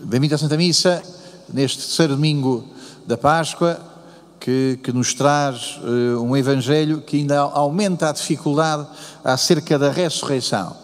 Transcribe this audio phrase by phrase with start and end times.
[0.00, 1.02] Bem-vindo à Santa Missa,
[1.52, 2.64] neste terceiro domingo
[3.04, 3.80] da Páscoa,
[4.38, 8.86] que, que nos traz uh, um Evangelho que ainda aumenta a dificuldade
[9.24, 10.76] acerca da ressurreição.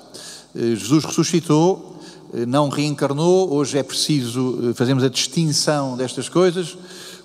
[0.52, 1.96] Uh, Jesus ressuscitou,
[2.32, 6.76] uh, não reencarnou, hoje é preciso fazermos a distinção destas coisas,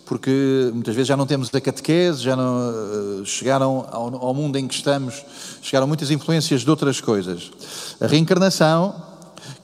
[0.05, 4.67] porque muitas vezes já não temos a catequese, já não chegaram ao, ao mundo em
[4.67, 5.25] que estamos,
[5.59, 7.51] chegaram muitas influências de outras coisas.
[7.99, 9.08] A reencarnação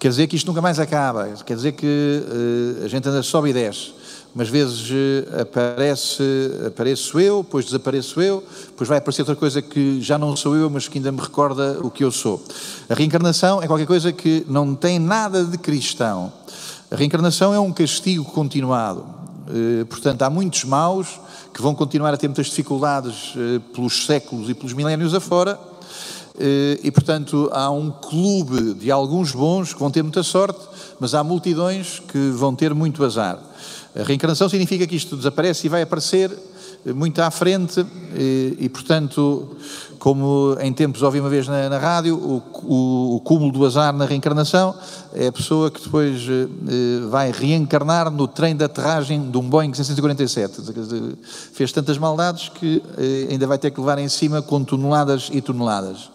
[0.06, 3.50] quer dizer que isto nunca mais acaba, quer dizer que uh, a gente anda sobe
[3.50, 3.91] e desce.
[4.36, 6.22] Umas vezes uh, aparece,
[6.68, 10.70] apareço eu, depois desapareço eu, depois vai aparecer outra coisa que já não sou eu,
[10.70, 12.40] mas que ainda me recorda o que eu sou.
[12.88, 16.31] A reencarnação é qualquer coisa que não tem nada de cristão.
[16.92, 19.03] A reencarnação é um castigo continuado.
[19.48, 21.20] Uh, portanto, há muitos maus
[21.52, 23.34] que vão continuar a ter muitas dificuldades
[23.73, 25.58] pelos séculos e pelos milénios afora,
[26.84, 30.59] e, portanto, há um clube de alguns bons que vão ter muita sorte,
[30.99, 33.39] mas há multidões que vão ter muito azar.
[33.95, 36.31] A reencarnação significa que isto desaparece e vai aparecer
[36.86, 39.55] eh, muito à frente, e, e portanto,
[40.00, 43.94] como em tempos ouvi uma vez na, na rádio, o, o, o, cúmulo do azar
[43.94, 44.76] na reencarnação
[45.14, 49.73] é a pessoa que depois eh, vai reencarnar no trem de aterragem de um Boeing
[49.73, 50.62] 647.
[51.54, 55.42] Fez tantas maldades que eh, ainda vai ter que levar em cima com toneladas e
[55.42, 56.10] toneladas.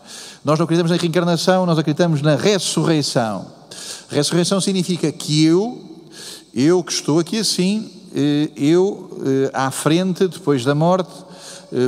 [0.45, 3.47] Nós não acreditamos na reencarnação, nós acreditamos na ressurreição.
[4.08, 5.78] Ressurreição significa que eu,
[6.55, 11.30] eu que estou aqui assim, eh, eu eh, à frente, depois da morte, eh,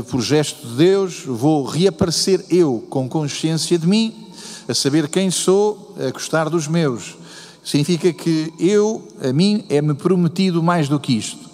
[0.08, 4.14] por gesto de Deus, vou reaparecer eu com consciência de mim,
[4.68, 7.16] a saber quem sou, a gostar dos meus.
[7.64, 11.50] Significa que eu, a mim, é-me prometido mais do que isto.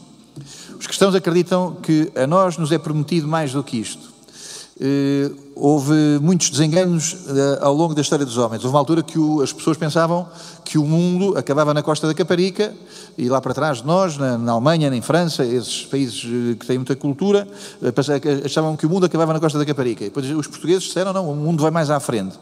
[0.79, 4.08] Os cristãos acreditam que a nós nos é prometido mais do que isto.
[4.81, 8.63] Eh, houve muitos desenganos eh, ao longo da história dos homens.
[8.63, 10.29] Houve uma altura que o, as pessoas pensavam
[10.65, 12.73] que o mundo acabava na costa da Caparica
[13.17, 16.65] e lá para trás de nós, na, na Alemanha, em França, esses países eh, que
[16.65, 17.49] têm muita cultura,
[18.45, 20.05] achavam que o mundo acabava na costa da Caparica.
[20.05, 22.39] E depois os portugueses disseram, não, o mundo vai mais à frente.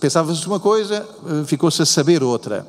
[0.00, 1.06] Pensava-se uma coisa,
[1.46, 2.66] ficou-se a saber outra.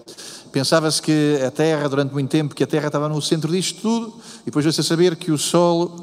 [0.51, 4.13] Pensava-se que a Terra, durante muito tempo, que a Terra estava no centro disto tudo,
[4.43, 5.95] e depois veio-se a saber que o Sol,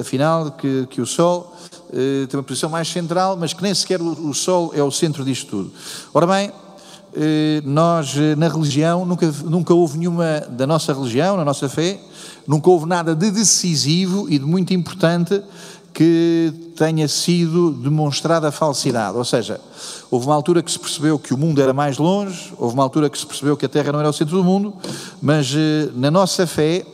[0.00, 1.52] afinal, que, que o Sol
[1.92, 5.24] eh, tem uma posição mais central, mas que nem sequer o, Sol é o centro
[5.24, 5.72] disto tudo.
[6.14, 6.52] Ora bem,
[7.14, 12.00] eh, nós eh, na religião, nunca, nunca houve nenhuma, da nossa religião, na nossa fé,
[12.46, 15.42] nunca houve nada de decisivo e de muito importante
[15.92, 19.18] que tenha sido demonstrada a falsidade.
[19.18, 19.60] Ou seja,
[20.08, 23.10] houve uma altura que se percebeu que o mundo era mais longe, houve uma altura
[23.10, 24.72] que se percebeu que a Terra não era o centro do mundo,
[25.20, 25.52] mas
[25.96, 26.86] na nossa fé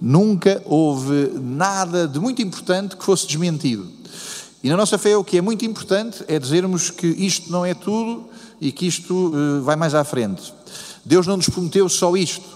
[0.00, 4.03] nunca houve nada de muito importante que fosse desmentido.
[4.64, 7.74] E na nossa fé o que é muito importante é dizermos que isto não é
[7.74, 8.24] tudo
[8.58, 10.54] e que isto uh, vai mais à frente.
[11.04, 12.48] Deus não nos prometeu só isto.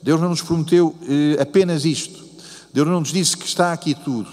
[0.00, 2.22] Deus não nos prometeu uh, apenas isto.
[2.72, 4.30] Deus não nos disse que está aqui tudo.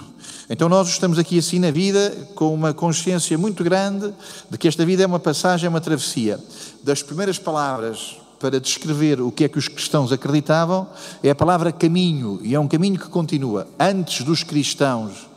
[0.47, 4.13] Então nós estamos aqui assim na vida com uma consciência muito grande
[4.47, 6.39] de que esta vida é uma passagem, é uma travessia.
[6.83, 10.87] Das primeiras palavras para descrever o que é que os cristãos acreditavam
[11.23, 13.67] é a palavra caminho, e é um caminho que continua.
[13.79, 15.28] Antes dos cristãos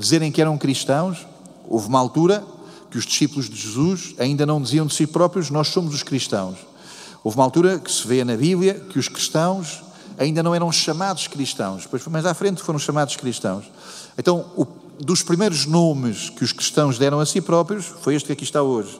[0.00, 1.26] dizerem que eram cristãos,
[1.68, 2.42] houve uma altura
[2.90, 6.58] que os discípulos de Jesus ainda não diziam de si próprios: Nós somos os cristãos.
[7.22, 9.82] Houve uma altura que se vê na Bíblia que os cristãos
[10.18, 13.64] ainda não eram chamados cristãos, depois mais à frente foram chamados cristãos.
[14.18, 14.66] Então, o,
[14.98, 18.62] dos primeiros nomes que os cristãos deram a si próprios foi este que aqui está
[18.62, 18.98] hoje: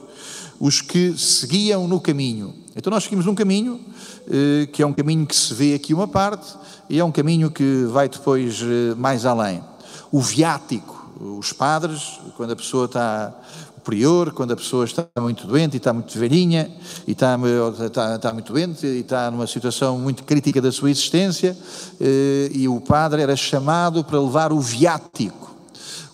[0.59, 2.55] os que seguiam no caminho.
[2.75, 3.79] Então, nós seguimos um caminho
[4.29, 6.55] eh, que é um caminho que se vê aqui uma parte
[6.89, 9.61] e é um caminho que vai depois eh, mais além
[10.11, 10.99] o viático.
[11.19, 13.33] Os padres, quando a pessoa está,
[13.77, 16.69] o prior, quando a pessoa está muito doente e está muito velhinha,
[17.07, 17.37] e está,
[17.85, 21.55] está, está muito doente e está numa situação muito crítica da sua existência,
[21.99, 25.51] eh, e o padre era chamado para levar o viático.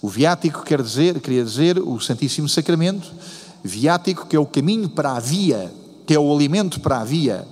[0.01, 3.09] O viático quer dizer, queria dizer, o Santíssimo Sacramento,
[3.63, 5.71] viático que é o caminho para a via,
[6.05, 7.47] que é o alimento para a via.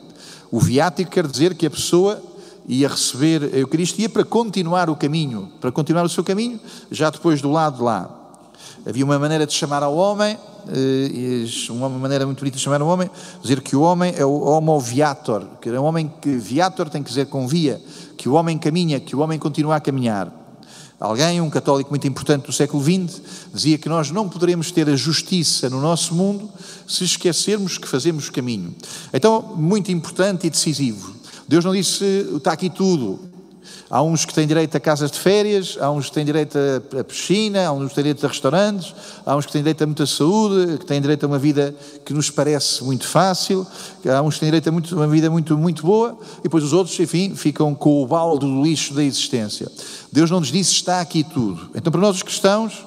[0.52, 2.22] O viático quer dizer que a pessoa
[2.68, 6.60] ia receber a Eucaristia para continuar o caminho, para continuar o seu caminho,
[6.92, 8.10] já depois do lado de lá.
[8.88, 12.88] Havia uma maneira de chamar ao homem, eh, uma maneira muito bonita de chamar ao
[12.88, 13.10] homem,
[13.42, 17.02] dizer que o homem é o homo viator, que é um homem que viator tem
[17.02, 17.82] que dizer com via,
[18.18, 20.32] que o homem caminha, que o homem continua a caminhar.
[21.00, 23.22] Alguém, um católico muito importante do século XX,
[23.54, 26.50] dizia que nós não poderemos ter a justiça no nosso mundo
[26.88, 28.74] se esquecermos que fazemos caminho.
[29.14, 31.14] Então, muito importante e decisivo.
[31.48, 32.04] Deus não disse
[32.36, 33.36] está aqui tudo.
[33.90, 36.58] Há uns que têm direito a casas de férias, há uns que têm direito
[37.00, 38.96] a, piscina, há uns que têm direito a restaurantes,
[39.26, 42.14] há uns que têm direito a muita saúde, que têm direito a uma vida que
[42.14, 43.66] nos parece muito fácil,
[44.08, 46.74] há uns que têm direito a muito, uma vida muito, muito boa, e depois os
[46.74, 49.68] outros, enfim, ficam com o balde do lixo da existência.
[50.12, 51.70] Deus não nos disse está aqui tudo.
[51.76, 52.84] Então, para nós os cristãos,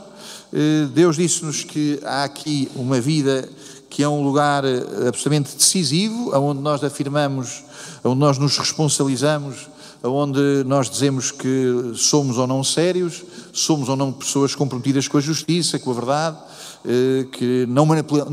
[0.52, 3.48] eh, Deus disse-nos que há aqui uma vida
[3.88, 7.64] que é um lugar eh, absolutamente decisivo, onde nós afirmamos,
[8.04, 9.68] onde nós nos responsabilizamos
[10.02, 15.20] onde nós dizemos que somos ou não sérios, somos ou não pessoas comprometidas com a
[15.20, 16.36] justiça, com a verdade,
[16.84, 17.84] eh, que não,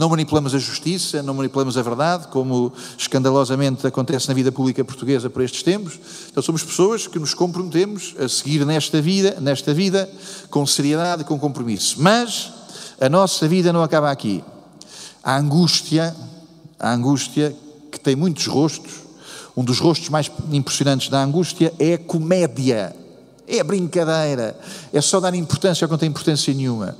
[0.10, 5.42] manipulamos a justiça, não manipulamos a verdade, como escandalosamente acontece na vida pública portuguesa por
[5.42, 6.00] estes tempos.
[6.30, 10.10] Então somos pessoas que nos comprometemos a seguir nesta vida, nesta vida
[10.50, 11.96] com seriedade e com compromisso.
[12.00, 12.51] Mas
[13.01, 14.44] a nossa vida não acaba aqui.
[15.25, 16.16] A angústia,
[16.80, 17.56] a angústia
[17.92, 18.94] que tem muitos rostos,
[19.57, 22.95] um dos rostos mais impressionantes da angústia é a comédia.
[23.48, 24.56] É a brincadeira.
[24.94, 26.95] É só dar importância ao que não tem importância nenhuma.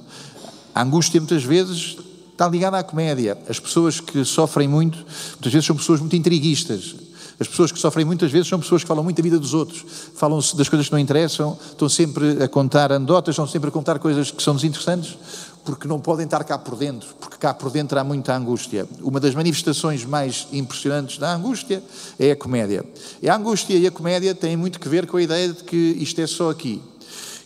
[0.74, 1.98] A angústia muitas vezes
[2.32, 3.38] está ligada à comédia.
[3.48, 4.98] As pessoas que sofrem muito,
[5.34, 6.96] muitas vezes são pessoas muito intriguistas.
[7.40, 9.84] As pessoas que sofrem muitas vezes são pessoas que falam muito da vida dos outros,
[10.16, 14.00] falam das coisas que não interessam, estão sempre a contar anedotas, estão sempre a contar
[14.00, 15.18] coisas que são desinteressantes,
[15.66, 18.88] porque não podem estar cá por dentro, porque cá por dentro há muita angústia.
[19.02, 21.84] Uma das manifestações mais impressionantes da angústia
[22.20, 22.86] é a comédia.
[23.22, 25.76] E a angústia e a comédia têm muito que ver com a ideia de que
[25.76, 26.82] isto é só aqui.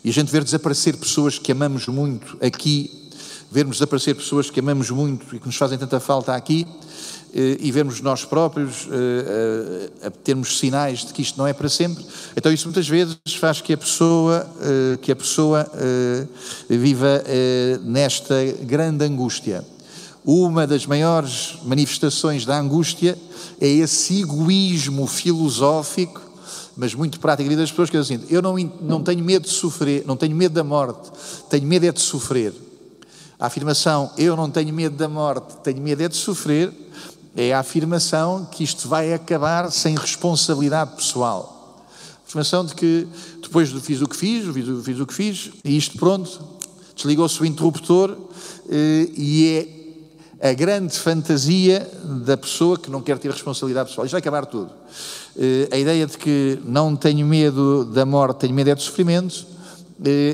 [0.04, 3.10] E a gente ver desaparecer pessoas que amamos muito aqui,
[3.50, 6.68] vermos desaparecer pessoas que amamos muito e que nos fazem tanta falta aqui,
[7.34, 12.04] e vermos nós próprios eh, a termos sinais de que isto não é para sempre.
[12.36, 15.70] Então isso muitas vezes faz que a pessoa eh, que a pessoa
[16.68, 17.24] viva
[17.84, 19.64] nesta grande angústia.
[20.26, 23.18] Uma das maiores manifestações da angústia
[23.60, 26.22] é esse egoísmo filosófico,
[26.76, 30.04] mas muito prático das pessoas que dizem assim, eu não, não tenho medo de sofrer,
[30.06, 31.12] não tenho medo da morte,
[31.50, 32.54] tenho medo é de sofrer.
[33.40, 36.72] A afirmação eu não tenho medo da morte, tenho medo é de sofrer,
[37.36, 41.86] é a afirmação que isto vai acabar sem responsabilidade pessoal.
[42.24, 43.08] A afirmação de que
[43.42, 46.42] depois fiz o que fiz, fiz, fiz o que fiz, e isto pronto,
[46.96, 48.16] desligou-se o interruptor
[48.70, 49.68] eh, e
[50.42, 51.90] é a grande fantasia
[52.26, 54.06] da pessoa que não quer ter responsabilidade pessoal.
[54.06, 54.72] Isto vai acabar tudo.
[55.38, 59.46] Eh, a ideia de que não tenho medo da morte, tenho medo é do sofrimento,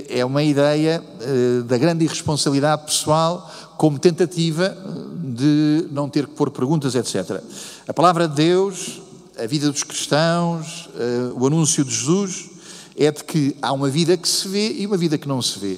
[0.09, 1.03] é uma ideia
[1.65, 4.75] da grande irresponsabilidade pessoal como tentativa
[5.35, 7.41] de não ter que pôr perguntas, etc.
[7.87, 9.01] A palavra de Deus,
[9.37, 12.49] a vida dos cristãos, eh, o anúncio de Jesus,
[12.97, 15.59] é de que há uma vida que se vê e uma vida que não se
[15.59, 15.77] vê.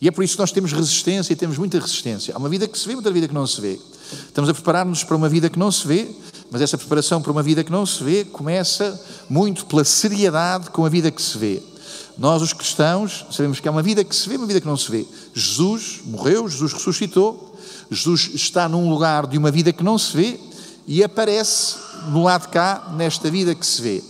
[0.00, 2.34] E é por isso que nós temos resistência e temos muita resistência.
[2.34, 3.78] Há uma vida que se vê e outra vida que não se vê.
[4.26, 6.08] Estamos a preparar-nos para uma vida que não se vê,
[6.50, 10.84] mas essa preparação para uma vida que não se vê começa muito pela seriedade com
[10.84, 11.62] a vida que se vê.
[12.18, 14.76] Nós, os cristãos, sabemos que há uma vida que se vê uma vida que não
[14.76, 15.06] se vê.
[15.34, 17.56] Jesus morreu, Jesus ressuscitou,
[17.90, 20.40] Jesus está num lugar de uma vida que não se vê
[20.86, 21.76] e aparece
[22.08, 24.02] no lado de cá, nesta vida que se vê.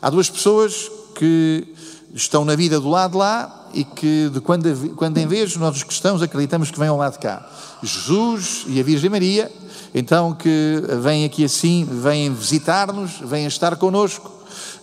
[0.00, 1.66] Há duas pessoas que
[2.14, 5.76] estão na vida do lado de lá e que, de quando, quando em vez, nós
[5.76, 7.46] os cristãos acreditamos que vêm ao lado de cá.
[7.82, 9.52] Jesus e a Virgem Maria,
[9.94, 14.35] então que vêm aqui assim, vêm visitar-nos, vêm estar connosco,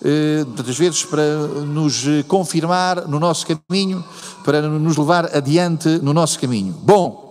[0.03, 4.03] eh, muitas vezes para nos confirmar no nosso caminho,
[4.43, 6.73] para nos levar adiante no nosso caminho.
[6.83, 7.23] Bom,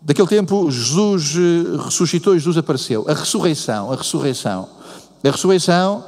[0.00, 3.04] Daquele tempo, Jesus eh, ressuscitou e Jesus apareceu.
[3.08, 4.68] A ressurreição, a ressurreição.
[5.22, 6.04] A ressurreição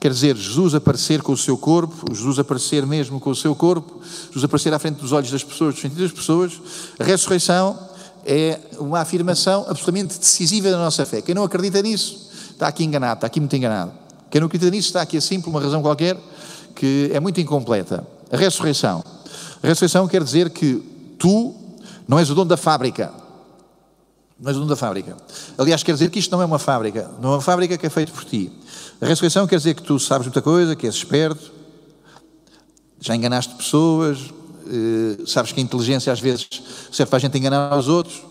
[0.00, 4.00] quer dizer Jesus aparecer com o seu corpo, Jesus aparecer mesmo com o seu corpo,
[4.26, 6.60] Jesus aparecer à frente dos olhos das pessoas, dos sentidos das pessoas.
[6.98, 7.78] A ressurreição
[8.24, 11.22] é uma afirmação absolutamente decisiva da nossa fé.
[11.22, 13.92] Quem não acredita nisso está aqui enganado, está aqui muito enganado.
[14.30, 16.16] Quem não acredita nisso está aqui assim por uma razão qualquer
[16.74, 18.06] que é muito incompleta.
[18.30, 19.02] A ressurreição.
[19.62, 20.82] A ressurreição quer dizer que
[21.18, 21.54] tu
[22.06, 23.12] não és o dono da fábrica
[24.40, 25.16] mas o dono da fábrica.
[25.56, 27.90] Aliás, quer dizer que isto não é uma fábrica, não é uma fábrica que é
[27.90, 28.52] feita por ti.
[29.00, 31.50] A ressurreição quer dizer que tu sabes muita coisa, que és esperto,
[33.00, 34.18] já enganaste pessoas,
[34.66, 36.48] eh, sabes que a inteligência às vezes
[36.92, 38.22] serve para a gente enganar os outros.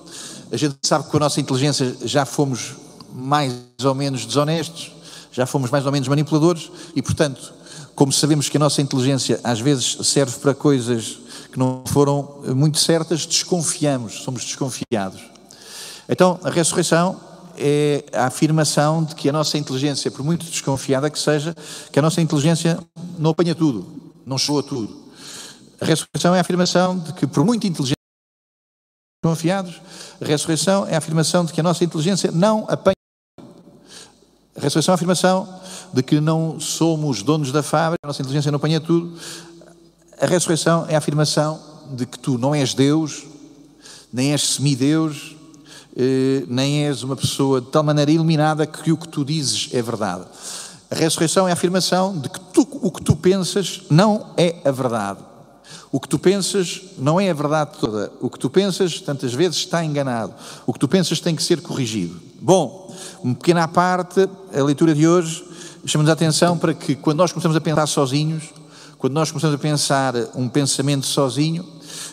[0.49, 2.75] A gente sabe que com a nossa inteligência já fomos
[3.13, 4.93] mais ou menos desonestos,
[5.37, 7.53] já fomos mais ou menos manipuladores e, portanto,
[7.93, 11.19] como sabemos que a nossa inteligência às vezes serve para coisas
[11.51, 15.21] que não foram muito certas, desconfiamos, somos desconfiados.
[16.09, 17.21] Então, a ressurreição
[17.55, 21.55] é a afirmação de que a nossa inteligência, por muito desconfiada que seja,
[21.91, 22.79] que a nossa inteligência
[23.19, 23.85] não apanha tudo,
[24.25, 25.03] não chegou a tudo.
[25.79, 27.95] A ressurreição é a afirmação de que, por muito inteligente
[29.23, 29.79] confiados,
[30.19, 32.96] a ressurreição é a afirmação de que a nossa inteligência não apanha.
[34.57, 35.47] A ressurreição é a afirmação
[35.93, 39.13] de que não somos donos da fábrica, a nossa inteligência não apanha tudo.
[40.19, 41.59] A ressurreição é a afirmação
[41.91, 43.23] de que tu não és Deus,
[44.11, 45.35] nem és semideus,
[45.95, 49.81] eh, nem és uma pessoa de tal maneira iluminada que o que tu dizes é
[49.81, 50.25] verdade.
[50.89, 54.71] A ressurreição é a afirmação de que tu, o que tu pensas não é a
[54.71, 55.19] verdade.
[55.91, 58.11] O que tu pensas não é a verdade toda.
[58.19, 60.33] O que tu pensas, tantas vezes, está enganado.
[60.65, 62.19] O que tu pensas tem que ser corrigido.
[62.41, 62.86] Bom,
[63.23, 65.43] uma pequena parte, a leitura de hoje
[65.85, 68.43] chama-nos a atenção para que quando nós começamos a pensar sozinhos,
[68.97, 71.63] quando nós começamos a pensar um pensamento sozinho,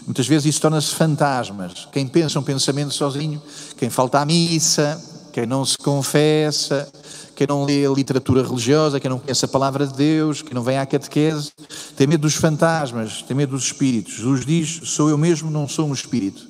[0.07, 1.89] muitas vezes isso torna-se fantasmas.
[1.91, 3.43] Quem pensa um pensamento sozinho,
[3.77, 6.87] quem falta à missa, quem não se confessa,
[7.35, 10.63] quem não lê a literatura religiosa, quem não conhece a palavra de Deus, quem não
[10.63, 11.51] vem à catequese,
[11.97, 14.15] tem medo dos fantasmas, tem medo dos espíritos.
[14.15, 16.47] Jesus diz: Sou eu mesmo, não sou um espírito.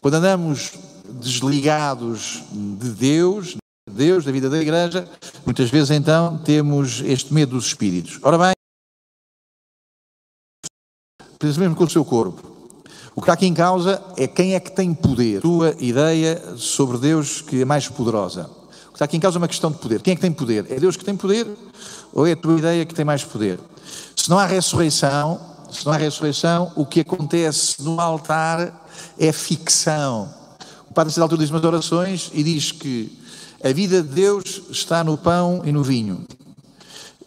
[0.00, 0.72] Quando andamos
[1.20, 3.56] desligados de Deus,
[3.90, 5.06] de Deus, da vida da igreja,
[5.44, 8.18] muitas vezes então temos este medo dos espíritos.
[8.22, 8.52] Ora bem,
[11.42, 12.50] mesmo com o seu corpo.
[13.14, 15.38] O que está aqui em causa é quem é que tem poder.
[15.38, 18.48] A tua ideia sobre Deus que é mais poderosa.
[18.88, 20.00] O que está aqui em causa é uma questão de poder.
[20.00, 20.66] Quem é que tem poder?
[20.70, 21.46] É Deus que tem poder
[22.12, 23.58] ou é a tua ideia que tem mais poder?
[24.14, 28.86] Se não há ressurreição, se não há ressurreição, o que acontece no altar
[29.18, 30.32] é ficção.
[30.88, 33.18] O Padre Cidade diz umas orações e diz que
[33.62, 36.24] a vida de Deus está no pão e no vinho.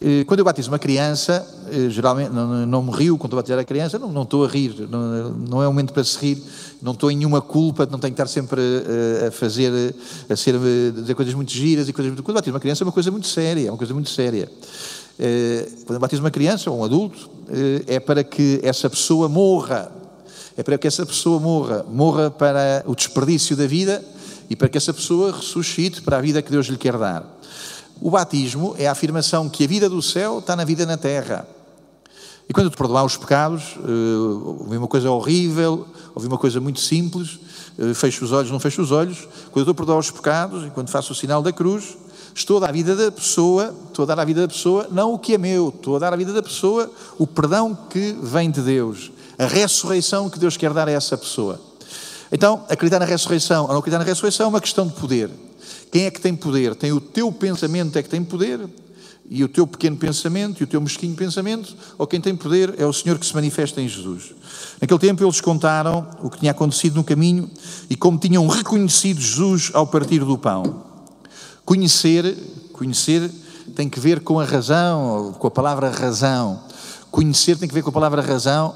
[0.06, 3.64] Eh, quando eu batizo uma criança, eh, geralmente não, não me rio quando batizar a
[3.64, 6.44] criança, não, não estou a rir, não, não, é um momento para se rir,
[6.82, 8.60] não estou em nenhuma culpa, não tenho que estar sempre
[9.24, 9.96] a, a fazer,
[10.30, 12.22] a ser, a dizer coisas muito giras e coisas muito.
[12.22, 14.52] Quando batizo uma criança é uma coisa muito séria, é uma coisa muito séria.
[15.18, 17.30] Eh, quando batizo uma criança ou um adulto,
[17.88, 19.90] é para que essa pessoa morra,
[20.58, 24.04] é para que essa pessoa morra, morra para o desperdício da vida
[24.54, 27.26] e para que essa pessoa ressuscite para a vida que Deus lhe quer dar.
[28.00, 31.48] O batismo é a afirmação que a vida do céu está na vida na terra.
[32.48, 36.82] E quando te perdoar os pecados, uh, ouvi uma coisa horrível, ouvi uma coisa muito
[36.82, 37.40] simples,
[37.80, 39.28] uh, fecho os olhos, não fecho os olhos.
[39.50, 41.98] Quando eu estou a perdoar os pecados, e quando faço o sinal da cruz,
[42.36, 45.16] estou a dar à vida da pessoa, estou a dar à vida da pessoa não
[45.16, 48.52] o que é meu, estou a dar à vida da pessoa o perdão que vem
[48.52, 51.73] de Deus, a ressurreição que Deus quer dar a essa pessoa.
[52.34, 55.30] Então, acreditar na ressurreição ou não acreditar na ressurreição é uma questão de poder.
[55.92, 56.76] Quem é que tem poder?
[56.76, 58.68] Tem o teu pensamento é que tem poder,
[59.30, 62.86] e o teu pequeno pensamento e o teu mesquinho pensamento, ou quem tem poder é
[62.86, 64.34] o Senhor que se manifesta em Jesus.
[64.82, 67.50] Naquele tempo eles contaram o que tinha acontecido no caminho
[67.90, 70.84] e como tinham reconhecido Jesus ao partir do pão.
[71.64, 72.36] Conhecer,
[72.74, 73.30] conhecer
[73.76, 76.62] tem que ver com a razão, com a palavra razão.
[77.10, 78.76] Conhecer tem que ver com a palavra razão,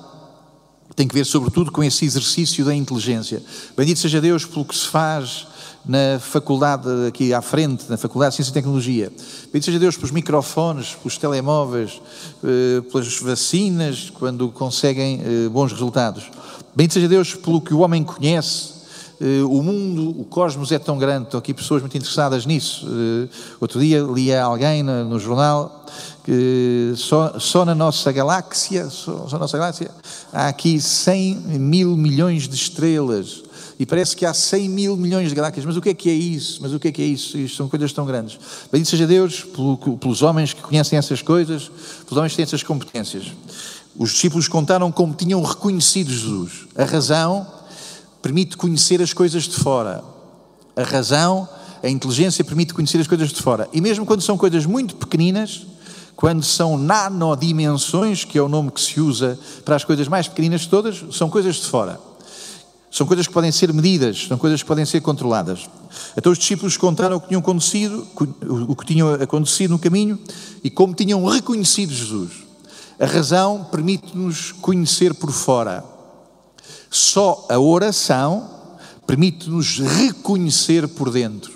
[0.98, 3.42] tem que ver sobretudo com esse exercício da inteligência.
[3.77, 5.46] Bendito seja Deus pelo que se faz
[5.86, 9.13] na faculdade aqui à frente, na Faculdade de Ciência e Tecnologia.
[9.54, 12.01] Bendito seja Deus pelos microfones, pelos telemóveis,
[12.44, 16.32] eh, pelas vacinas, quando conseguem eh, bons resultados.
[16.75, 18.76] Bendito seja Deus pelo que o homem conhece.
[19.19, 22.88] Eh, o mundo, o cosmos é tão grande, estão aqui pessoas muito interessadas nisso.
[23.59, 25.86] Outro dia lia alguém no jornal
[26.24, 29.89] que só, só na nossa galáxia, só, só nossa galáxia,
[30.33, 33.43] há aqui 100 mil milhões de estrelas
[33.79, 35.65] e parece que há 100 mil milhões de galáxias.
[35.65, 36.59] Mas o que é que é isso?
[36.62, 37.38] Mas o que é que é isso?
[37.38, 38.39] Isto são coisas tão grandes.
[38.71, 39.45] Bendito seja Deus
[40.00, 41.71] pelos homens que conhecem essas coisas,
[42.05, 43.31] pelos homens que têm essas competências.
[43.95, 46.67] Os discípulos contaram como tinham reconhecido Jesus.
[46.75, 47.47] A razão
[48.27, 50.03] permite conhecer as coisas de fora.
[50.75, 51.48] A razão,
[51.81, 53.69] a inteligência permite conhecer as coisas de fora.
[53.72, 55.65] E mesmo quando são coisas muito pequeninas,
[56.13, 60.62] quando são nanodimensões, que é o nome que se usa para as coisas mais pequeninas
[60.62, 61.98] de todas, são coisas de fora.
[62.91, 65.69] São coisas que podem ser medidas, são coisas que podem ser controladas.
[66.17, 68.05] Então os discípulos contaram o que tinham acontecido,
[68.67, 70.19] o que tinham acontecido no caminho
[70.62, 72.31] e como tinham reconhecido Jesus.
[73.00, 75.97] A razão permite-nos conhecer por fora.
[76.98, 78.50] Só a oração
[79.06, 81.54] permite-nos reconhecer por dentro.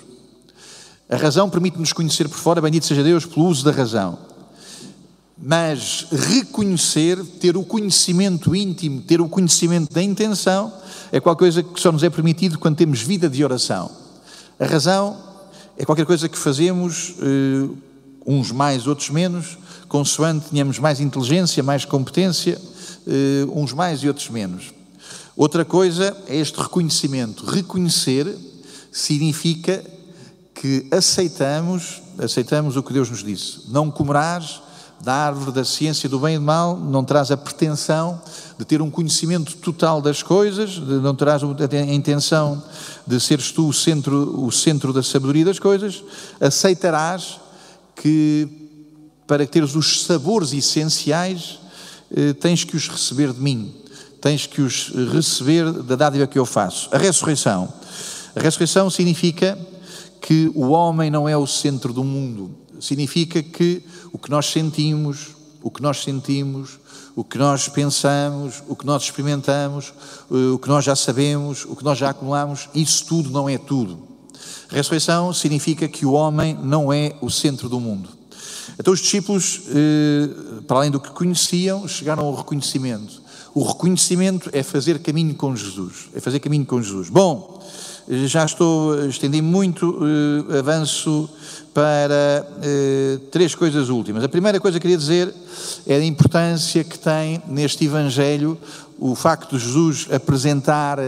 [1.10, 4.16] A razão permite-nos conhecer por fora, bendito seja Deus pelo uso da razão.
[5.36, 10.72] Mas reconhecer, ter o conhecimento íntimo, ter o conhecimento da intenção,
[11.10, 13.90] é qualquer coisa que só nos é permitido quando temos vida de oração.
[14.60, 15.18] A razão
[15.76, 17.76] é qualquer coisa que fazemos, uh,
[18.24, 19.58] uns mais, outros menos,
[19.88, 22.62] consoante tenhamos mais inteligência, mais competência,
[23.04, 24.81] uh, uns mais e outros menos.
[25.36, 27.46] Outra coisa é este reconhecimento.
[27.46, 28.36] Reconhecer
[28.90, 29.82] significa
[30.54, 33.62] que aceitamos, aceitamos o que Deus nos disse.
[33.68, 34.60] Não comerás
[35.02, 38.22] da árvore da ciência do bem e do mal, não traz a pretensão
[38.56, 42.62] de ter um conhecimento total das coisas, não terás a intenção
[43.04, 46.04] de seres tu o centro, o centro da sabedoria das coisas,
[46.40, 47.40] aceitarás
[47.96, 48.48] que
[49.26, 51.58] para teres os sabores essenciais,
[52.14, 53.74] eh, tens que os receber de mim,
[54.22, 56.88] tens que os receber da dádiva que eu faço.
[56.92, 57.70] A ressurreição.
[58.34, 59.58] A ressurreição significa
[60.20, 65.30] que o homem não é o centro do mundo, significa que o que nós sentimos,
[65.60, 66.78] o que nós sentimos,
[67.16, 69.92] o que nós pensamos, o que nós experimentamos,
[70.30, 73.98] o que nós já sabemos, o que nós já acumulamos, isso tudo não é tudo.
[74.70, 78.08] A ressurreição significa que o homem não é o centro do mundo.
[78.78, 83.21] Então os discípulos, eh, para além do que conheciam, chegaram ao reconhecimento.
[83.54, 86.08] O reconhecimento é fazer caminho com Jesus.
[86.14, 87.10] É fazer caminho com Jesus.
[87.10, 87.60] Bom,
[88.08, 89.98] já estou, estendi muito,
[90.50, 91.28] eh, avanço
[91.72, 94.24] para eh, três coisas últimas.
[94.24, 95.32] A primeira coisa que queria dizer
[95.86, 98.58] é a importância que tem neste Evangelho
[98.98, 100.98] o facto de Jesus apresentar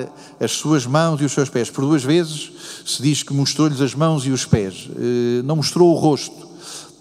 [0.41, 1.71] as suas mãos e os seus pés.
[1.71, 2.53] Por duas vezes
[2.85, 6.44] se diz que mostrou-lhes as mãos e os pés, eh, não mostrou o rosto.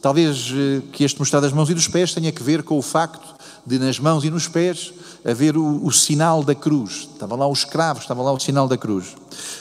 [0.03, 2.81] Talvez eh, que este mostrar das mãos e dos pés tenha que ver com o
[2.81, 4.91] facto de nas mãos e nos pés
[5.23, 7.07] haver o, o sinal da cruz.
[7.13, 9.15] Estava lá os cravos, estava lá o sinal da cruz.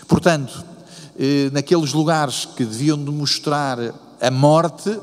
[0.09, 0.65] Portanto,
[1.17, 3.79] eh, naqueles lugares que deviam demonstrar
[4.21, 4.99] a morte,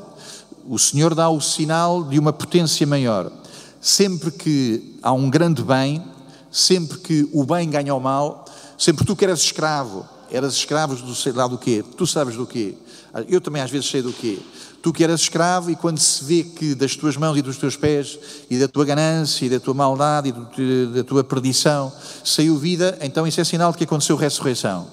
[0.68, 3.32] o Senhor dá o sinal de uma potência maior.
[3.80, 6.04] Sempre que há um grande bem,
[6.50, 8.44] sempre que o bem ganha o mal,
[8.76, 12.46] sempre tu que eras escravo, eras escravo do sei lá do quê, tu sabes do
[12.46, 12.74] quê,
[13.26, 14.38] eu também às vezes sei do quê,
[14.82, 17.76] tu que eras escravo e quando se vê que das tuas mãos e dos teus
[17.76, 18.18] pés
[18.48, 21.92] e da tua ganância e da tua maldade e da tua perdição
[22.24, 24.88] saiu vida, então isso é sinal de que aconteceu ressurreição.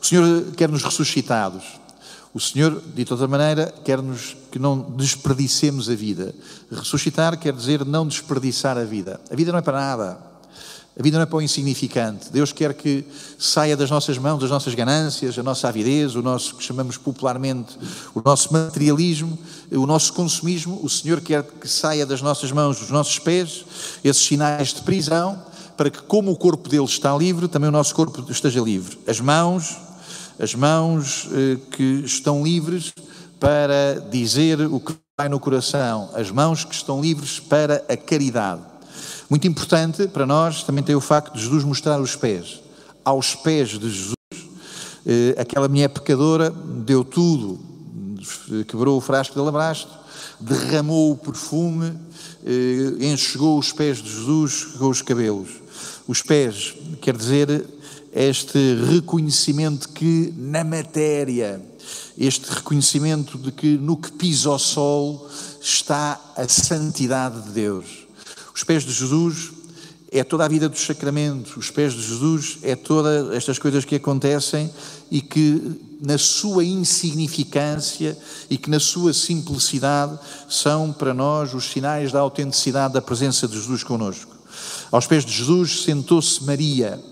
[0.00, 1.80] O Senhor quer-nos ressuscitados.
[2.32, 6.32] O Senhor, de outra maneira, quer-nos que não desperdicemos a vida.
[6.70, 9.20] Ressuscitar quer dizer não desperdiçar a vida.
[9.30, 10.29] A vida não é para nada.
[11.00, 12.30] A vida não é para o insignificante.
[12.30, 13.02] Deus quer que
[13.38, 17.78] saia das nossas mãos as nossas ganâncias, a nossa avidez, o nosso que chamamos popularmente
[18.14, 19.38] o nosso materialismo,
[19.72, 20.78] o nosso consumismo.
[20.82, 23.64] O Senhor quer que saia das nossas mãos, dos nossos pés,
[24.04, 25.42] esses sinais de prisão,
[25.74, 28.98] para que, como o corpo dele está livre, também o nosso corpo esteja livre.
[29.06, 29.78] As mãos,
[30.38, 32.92] as mãos eh, que estão livres
[33.38, 38.69] para dizer o que vai no coração, as mãos que estão livres para a caridade.
[39.30, 42.60] Muito importante para nós também tem o facto de Jesus mostrar os pés.
[43.04, 44.14] Aos pés de Jesus,
[45.06, 47.60] eh, aquela mulher pecadora deu tudo,
[48.66, 49.88] quebrou o frasco de alabastro,
[50.40, 51.96] derramou o perfume,
[52.44, 55.48] eh, enxugou os pés de Jesus com os cabelos.
[56.08, 57.64] Os pés, quer dizer,
[58.12, 58.58] este
[58.90, 61.62] reconhecimento que na matéria,
[62.18, 65.30] este reconhecimento de que no que pisa o sol
[65.62, 67.99] está a santidade de Deus.
[68.60, 69.52] Os pés de Jesus
[70.12, 73.94] é toda a vida dos sacramentos, os pés de Jesus é todas estas coisas que
[73.94, 74.70] acontecem
[75.10, 78.14] e que na sua insignificância
[78.50, 83.54] e que na sua simplicidade são para nós os sinais da autenticidade da presença de
[83.54, 84.36] Jesus conosco.
[84.92, 87.02] Aos pés de Jesus sentou-se Maria,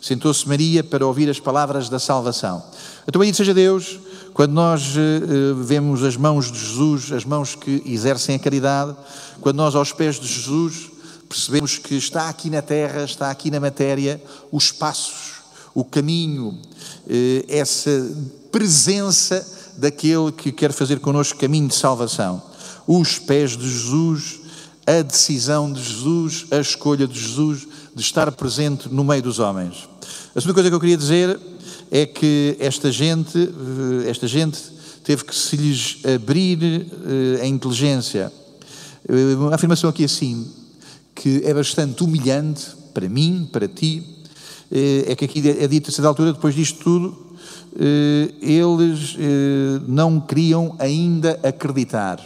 [0.00, 2.62] Sentou-se Maria para ouvir as palavras da salvação.
[3.06, 3.98] Então, bendito seja Deus,
[4.34, 8.94] quando nós uh, vemos as mãos de Jesus, as mãos que exercem a caridade,
[9.40, 10.93] quando nós aos pés de Jesus
[11.34, 15.42] percebemos que está aqui na terra, está aqui na matéria, os passos,
[15.74, 17.90] o caminho, uh, essa
[18.52, 19.44] presença
[19.76, 22.40] daquele que quer fazer connosco caminho de salvação.
[22.86, 24.38] Os pés de Jesus,
[24.86, 29.88] a decisão de Jesus, a escolha de Jesus de estar presente no meio dos homens.
[30.36, 31.36] A segunda coisa que eu queria dizer
[31.90, 34.60] é que esta gente, eh, esta gente
[35.02, 38.32] teve que se lhes abrir eh, a inteligência.
[39.08, 40.46] Eh, uma afirmação aqui assim,
[41.14, 44.02] que é bastante humilhante para mim, para ti,
[44.70, 47.36] é que aqui é dito a certa altura, depois disto tudo,
[48.40, 49.16] eles
[49.86, 52.18] não queriam ainda acreditar.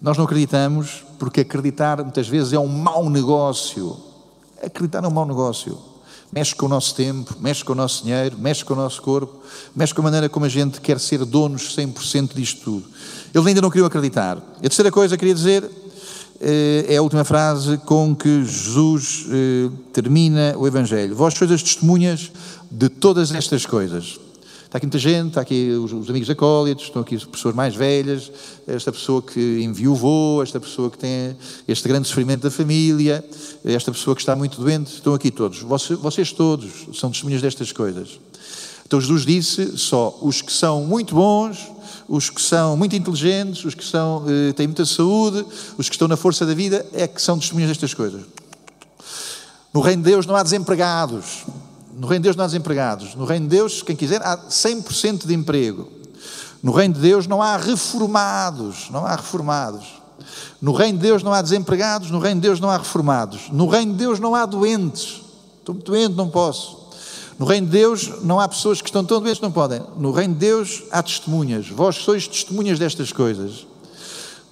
[0.00, 3.96] Nós não acreditamos porque acreditar muitas vezes é um mau negócio.
[4.62, 5.78] Acreditar é um mau negócio
[6.32, 9.40] mexe com o nosso tempo, mexe com o nosso dinheiro, mexe com o nosso corpo,
[9.74, 12.86] mexe com a maneira como a gente quer ser donos 100% disto tudo.
[13.34, 14.36] Eles ainda não queriam acreditar.
[14.36, 15.68] A terceira coisa que queria dizer eh,
[16.40, 21.14] é a última frase com que Jesus eh, termina o Evangelho.
[21.14, 22.30] Vós sois as testemunhas
[22.70, 24.18] de todas estas coisas.
[24.64, 27.74] Está aqui muita gente, está aqui os, os amigos acólitos, estão aqui as pessoas mais
[27.74, 28.30] velhas,
[28.66, 33.24] esta pessoa que enviou, esta pessoa que tem este grande sofrimento da família,
[33.64, 35.60] esta pessoa que está muito doente, estão aqui todos.
[35.60, 38.18] Vocês, vocês todos são testemunhas destas coisas.
[38.86, 41.58] Então Jesus disse só os que são muito bons,
[42.08, 45.44] os que são muito inteligentes, os que são, eh, têm muita saúde,
[45.76, 48.22] os que estão na força da vida, é que são testemunhas destas coisas.
[49.74, 51.44] No reino de Deus não há desempregados,
[51.96, 53.14] no reino de Deus não há desempregados.
[53.14, 55.90] No reino de Deus, quem quiser, há 100% de emprego.
[56.62, 59.86] No reino de Deus não há reformados, não há reformados.
[60.60, 63.48] No reino de Deus não há desempregados, no reino de Deus não há reformados.
[63.50, 65.22] No reino de Deus não há doentes.
[65.58, 66.85] Estou muito doente, não posso.
[67.38, 69.82] No reino de Deus não há pessoas que estão tão doentes não podem.
[69.98, 71.68] No reino de Deus há testemunhas.
[71.68, 73.66] Vós sois testemunhas destas coisas.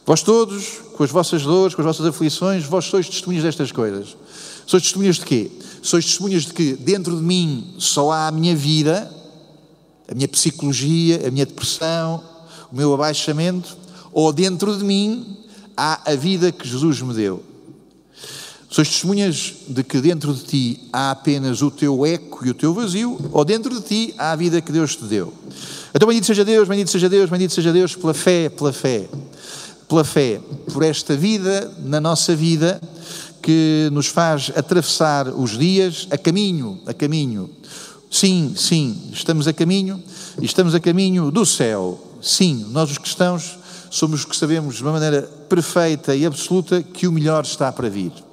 [0.06, 4.14] Vós todos, com as vossas dores, com as vossas aflições, vós sois testemunhas destas coisas.
[4.66, 5.50] Sois testemunhas de quê?
[5.82, 9.10] Sois testemunhas de que dentro de mim só há a minha vida,
[10.10, 12.22] a minha psicologia, a minha depressão,
[12.70, 13.76] o meu abaixamento,
[14.12, 15.38] ou dentro de mim
[15.74, 17.42] há a vida que Jesus me deu.
[18.74, 22.74] Sois testemunhas de que dentro de ti há apenas o teu eco e o teu
[22.74, 25.32] vazio, ou dentro de ti há a vida que Deus te deu.
[25.94, 29.08] Então, bendito seja Deus, bendito seja Deus, bendito seja Deus pela fé, pela fé,
[29.88, 30.40] pela fé,
[30.72, 32.80] por esta vida na nossa vida
[33.40, 37.48] que nos faz atravessar os dias a caminho, a caminho.
[38.10, 40.02] Sim, sim, estamos a caminho
[40.42, 42.16] estamos a caminho do céu.
[42.20, 43.56] Sim, nós os cristãos
[43.88, 47.88] somos os que sabemos de uma maneira perfeita e absoluta que o melhor está para
[47.88, 48.24] vir.